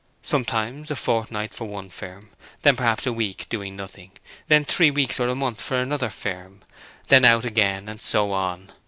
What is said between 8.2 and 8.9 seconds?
on.